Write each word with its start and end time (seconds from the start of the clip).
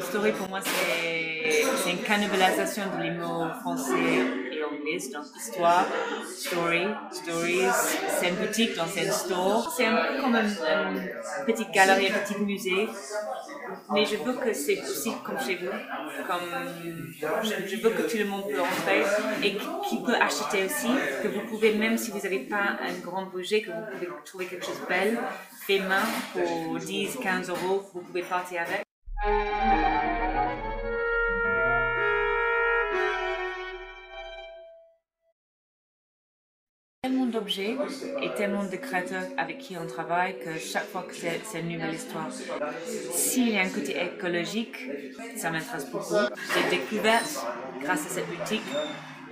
Story 0.00 0.32
pour 0.32 0.48
moi 0.48 0.60
c'est 0.62 1.90
une 1.90 2.02
cannibalisation 2.02 2.82
de 2.98 3.18
mots 3.18 3.48
français 3.60 3.91
anglais, 4.92 5.08
donc 5.12 5.24
histoire, 5.36 5.86
story, 6.28 6.86
stories, 7.10 7.70
c'est 8.08 8.28
une 8.28 8.36
boutique, 8.36 8.70
c'est 8.92 9.04
une 9.04 9.12
store. 9.12 9.72
C'est 9.76 9.86
un 9.86 9.96
peu 9.96 10.20
comme 10.20 10.36
une, 10.36 11.10
petite 11.46 11.70
galerie, 11.70 12.08
un 12.08 12.18
petit 12.18 12.38
musée, 12.40 12.88
mais 13.92 14.04
je 14.04 14.16
veux 14.16 14.34
que 14.34 14.52
c'est 14.52 14.80
aussi 14.82 15.12
comme 15.24 15.38
chez 15.40 15.56
vous, 15.56 15.70
comme 16.26 16.50
je, 17.42 17.76
veux 17.76 17.90
que 17.90 18.02
tout 18.02 18.18
le 18.18 18.24
monde 18.24 18.44
peut 18.48 18.60
rentrer 18.60 19.02
et 19.42 19.56
qui 19.88 20.02
peut 20.02 20.14
acheter 20.14 20.64
aussi, 20.64 20.88
que 21.22 21.28
vous 21.28 21.46
pouvez 21.48 21.74
même 21.74 21.96
si 21.96 22.10
vous 22.10 22.18
n'avez 22.18 22.40
pas 22.40 22.76
un 22.80 22.92
grand 23.02 23.26
budget, 23.26 23.62
que 23.62 23.70
vous 23.70 23.86
pouvez 23.92 24.08
trouver 24.24 24.46
quelque 24.46 24.66
chose 24.66 24.80
de 24.80 24.86
belle, 24.86 25.18
fait 25.66 25.80
main 25.80 26.02
pour 26.32 26.78
10, 26.78 27.18
15 27.22 27.50
euros, 27.50 27.82
vous 27.94 28.00
pouvez 28.00 28.22
partir 28.22 28.62
avec. 28.62 28.82
Tellement 37.04 37.26
d'objets 37.26 37.76
et 38.22 38.32
tellement 38.36 38.62
de 38.62 38.76
créateurs 38.76 39.24
avec 39.36 39.58
qui 39.58 39.76
on 39.76 39.88
travaille 39.88 40.38
que 40.38 40.56
chaque 40.56 40.84
fois 40.84 41.02
que 41.02 41.12
c'est 41.12 41.58
une 41.58 41.70
nouvelle 41.70 41.94
histoire. 41.94 42.28
S'il 43.10 43.48
y 43.48 43.58
a 43.58 43.62
un 43.62 43.68
côté 43.68 43.96
écologique, 44.00 44.76
ça 45.36 45.50
m'intéresse 45.50 45.90
beaucoup. 45.90 46.14
J'ai 46.54 46.78
découvert, 46.78 47.24
grâce 47.80 48.06
à 48.06 48.08
cette 48.08 48.28
boutique, 48.28 48.62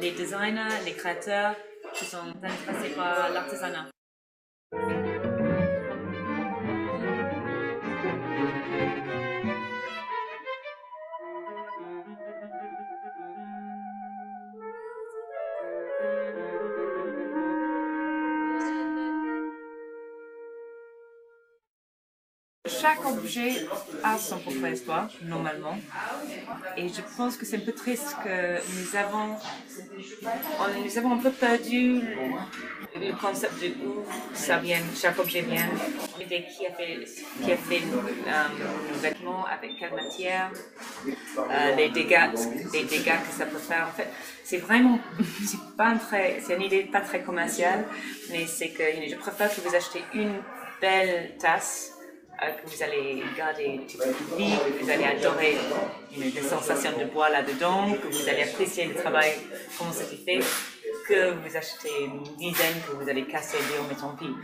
les 0.00 0.12
designers, 0.12 0.82
les 0.86 0.92
créateurs 0.92 1.56
qui 1.92 2.06
sont 2.06 2.16
intéressés 2.42 2.94
par 2.96 3.28
l'artisanat. 3.34 3.88
Chaque 22.80 23.04
objet 23.04 23.66
a 24.02 24.18
son 24.18 24.38
propre 24.38 24.66
histoire, 24.66 25.08
normalement. 25.22 25.78
Et 26.76 26.88
je 26.88 27.00
pense 27.16 27.36
que 27.36 27.44
c'est 27.44 27.56
un 27.56 27.60
peu 27.60 27.72
triste 27.72 28.16
que 28.24 28.58
nous 28.76 28.96
avons, 28.96 29.36
nous 30.84 30.98
avons 30.98 31.12
un 31.12 31.18
peu 31.18 31.30
perdu 31.30 32.00
le 32.96 33.12
concept 33.20 33.60
de 33.60 33.68
où 33.84 34.04
ça 34.34 34.58
vient, 34.58 34.80
chaque 34.96 35.18
objet 35.18 35.42
vient, 35.42 35.68
l'idée 36.18 36.44
qui 36.50 36.66
a 36.66 36.72
fait, 36.72 37.04
qui 37.42 37.52
a 37.52 37.56
fait 37.56 37.82
euh, 37.82 38.44
le 38.92 38.98
vêtement, 38.98 39.44
avec 39.46 39.78
quelle 39.78 39.94
matière, 39.94 40.50
euh, 41.06 41.76
les 41.76 41.90
dégâts, 41.90 42.30
les 42.72 42.84
dégâts 42.84 43.20
que 43.26 43.32
ça 43.36 43.46
peut 43.46 43.58
faire. 43.58 43.88
En 43.88 43.96
fait, 43.96 44.08
c'est 44.44 44.58
vraiment, 44.58 44.98
c'est 45.44 46.40
c'est 46.40 46.54
une 46.54 46.62
idée 46.62 46.84
pas 46.84 47.00
très 47.00 47.22
commerciale, 47.22 47.84
mais 48.30 48.46
c'est 48.46 48.70
que 48.70 48.82
je 49.08 49.16
préfère 49.16 49.54
que 49.54 49.60
vous 49.60 49.74
achetez 49.74 50.02
une 50.14 50.40
belle 50.80 51.36
tasse 51.38 51.97
euh, 52.42 52.50
que 52.52 52.66
vous 52.68 52.82
allez 52.82 53.22
garder 53.36 53.80
toute 53.88 53.98
votre 53.98 54.36
vie, 54.36 54.56
que 54.56 54.84
vous 54.84 54.90
allez 54.90 55.04
adorer 55.04 55.56
une, 56.16 56.30
des 56.30 56.42
sensations 56.42 56.92
de 56.98 57.04
bois 57.06 57.28
là-dedans, 57.30 57.92
que 57.92 58.08
vous 58.08 58.28
allez 58.28 58.42
apprécier 58.42 58.86
le 58.86 58.94
travail, 58.94 59.32
comment 59.76 59.92
ça 59.92 60.04
fait, 60.04 60.40
que 61.08 61.32
vous 61.32 61.56
achetez 61.56 62.04
une 62.04 62.22
dizaine 62.36 62.80
que 62.86 62.92
vous 62.96 63.08
allez 63.08 63.24
casser 63.26 63.58
dire 63.58 63.82
mais 63.88 63.96
tant 63.96 64.14
pis. 64.16 64.34